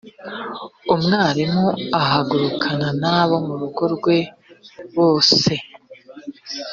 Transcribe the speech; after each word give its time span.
umwami 0.93 1.43
ahagurukana 2.01 2.87
n 3.01 3.03
abo 3.17 3.35
mu 3.45 3.53
rugo 3.61 3.83
rwe 3.95 4.17
bose 4.95 5.53